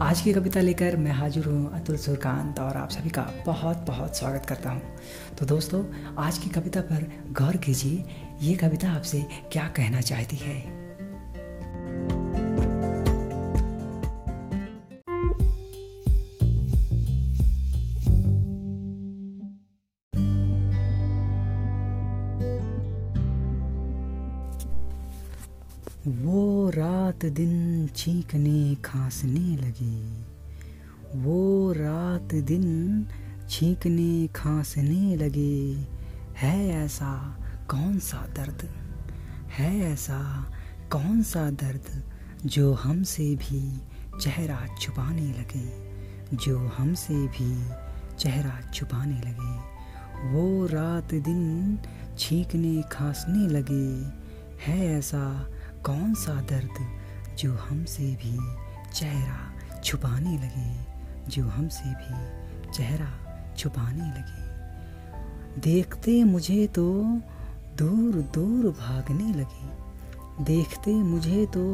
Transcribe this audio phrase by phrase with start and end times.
[0.00, 4.16] आज की कविता लेकर मैं हाजिर हूँ अतुल सुरकांत और आप सभी का बहुत बहुत
[4.16, 4.82] स्वागत करता हूँ।
[5.38, 5.84] तो दोस्तों,
[6.18, 8.04] आज की कविता पर गौर कीजिए,
[8.42, 10.87] ये कविता आपसे क्या कहना चाहती है?
[26.08, 30.22] वो रात दिन छींकने खांसने लगे।
[31.18, 33.06] वो रात दिन
[33.48, 35.86] छींकने खांसने लगे।
[36.36, 37.38] है ऐसा
[37.70, 38.68] कौन सा दर्द?
[39.50, 40.52] है ऐसा
[40.92, 42.12] कौन सा दर्द
[42.46, 43.80] जो हमसे भी
[44.20, 45.90] चेहरा छुपाने लगे?
[46.36, 47.68] जो हमसे भी
[48.18, 49.78] चेहरा छुपाने लगे।
[50.32, 51.78] वो रात दिन
[52.18, 54.18] छींकने खांसने लगे।
[54.66, 55.50] है ऐसा
[55.84, 56.98] कौन सा दर्द
[57.36, 58.38] जो हमसे भी
[58.92, 60.98] चेहरा छुपाने लगे?
[61.30, 62.38] जो हमसे भी
[62.72, 63.10] चेहरा
[63.56, 64.48] छुपाने लगे।
[65.60, 67.04] देखते मुझे तो
[67.78, 69.88] दूर दूर भागने लगे।
[70.44, 71.64] देखते मुझे तो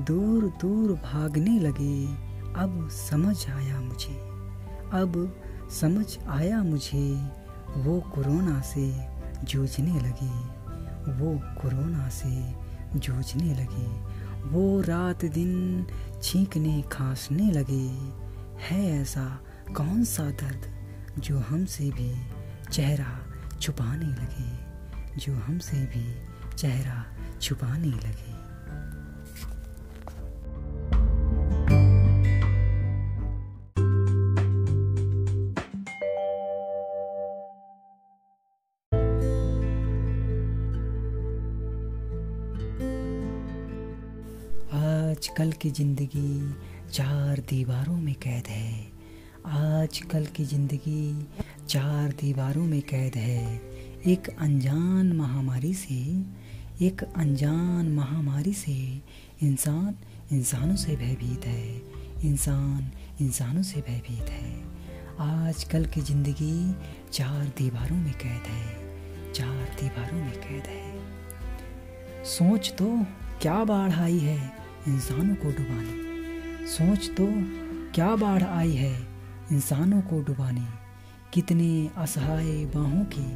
[0.00, 2.06] दूर दूर भागने लगे।
[2.62, 4.14] अब समझ आया मुझे।
[4.92, 7.30] अब समझ आया मुझे
[7.76, 9.08] वो कोरोना से
[9.44, 10.62] जूझने लगे।
[11.12, 12.52] वो कोरोना से
[12.96, 14.12] जूझने लगे।
[14.48, 15.86] वो रात दिन
[16.22, 18.12] छींकने, खांसने लगे।
[18.64, 19.40] है ऐसा
[19.76, 20.82] कौन सा दर्द
[21.20, 22.26] जो हमसे भी
[22.72, 23.26] चेहरा
[23.60, 24.72] छुपाने लगे?
[25.16, 26.26] जो हमसे भी
[26.56, 27.04] चेहरा
[27.40, 28.51] छुपाने लगे।
[45.22, 46.54] आजकल की ज़िंदगी
[46.92, 48.92] चार दीवारों में कैद है।
[49.46, 51.26] आजकल की ज़िंदगी
[51.68, 53.60] चार दीवारों में कैद है।
[54.06, 55.94] एक अनजान महामारी से,
[56.86, 58.74] एक अनजान महामारी से
[59.42, 59.94] इंसान
[60.32, 61.76] इंसानों से भयभीत है।
[62.24, 62.90] इंसान
[63.20, 64.52] इंसानों से भयभीत है।
[65.20, 66.74] आजकल की ज़िंदगी
[67.12, 72.90] चार दीवारों में कैद है। चार दीवारों में कैद है। सोच तो
[73.42, 74.61] क्या बाढ़ आई है?
[74.88, 77.26] इंसानों को डुबाने। सोच तो
[77.94, 78.94] क्या बाढ़ आई है
[79.52, 80.66] इंसानों को डुबाने।
[81.34, 83.26] कितने असहाय बाहों की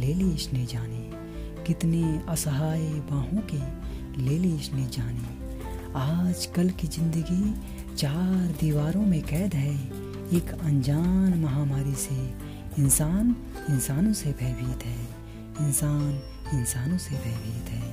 [0.00, 1.00] ले ली इसने जाने।
[1.64, 3.62] कितने असहाय बाहों की
[4.22, 7.54] ले ली इसने जाने। आज कल की ज़िंदगी
[7.96, 9.74] चार दीवारों में कैद है।
[10.36, 12.18] एक अनजान महामारी से
[12.78, 13.34] इंसान
[13.70, 14.98] इंसानों से भयभीत है।
[15.60, 16.12] इंसान
[16.54, 17.89] इंसानों से भयभीत है।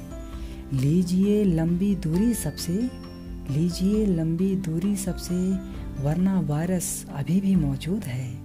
[0.74, 2.74] लीजिए लंबी दूरी सबसे,
[3.52, 5.36] लीजिए लंबी दूरी सबसे,
[6.04, 8.44] वरना वायरस अभी भी मौजूद है,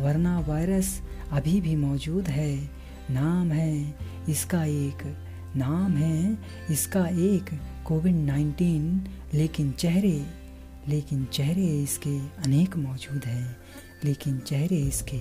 [0.00, 2.70] वरना वायरस अभी भी मौजूद है,
[3.10, 3.94] नाम है,
[4.28, 5.16] इसका एक,
[5.56, 6.38] नाम है,
[6.70, 10.26] इसका एक कोविड नाइन्टीन, लेकिन चेहरे
[10.88, 13.56] लेकिन चेहरे इसके अनेक मौजूद हैं,
[14.04, 15.18] लेकिन चेहरे इसके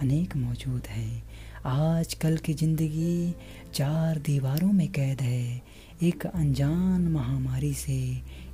[0.00, 1.22] अनेक मौजूद हैं।
[1.66, 3.34] आज कल की ज़िंदगी
[3.74, 5.62] चार दीवारों में कैद है।
[6.02, 7.98] एक अनजान महामारी से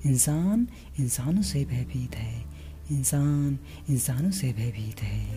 [0.07, 0.67] इंसान
[1.01, 2.45] इंसानों से भयभीत है।
[2.91, 3.59] इंसान
[3.91, 5.36] इंसानों से भयभीत है।